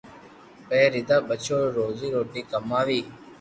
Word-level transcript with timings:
پيئا 0.67 0.87
ليئين 0.93 1.21
ٻچو 1.27 1.55
ري 1.63 1.69
روزو 1.77 2.07
روٽي 2.15 2.41
ڪماوي 2.51 2.99